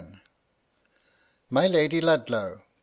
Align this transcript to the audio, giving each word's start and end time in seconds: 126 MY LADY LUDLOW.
126 1.49 1.51
MY 1.51 1.67
LADY 1.67 2.01
LUDLOW. 2.01 2.61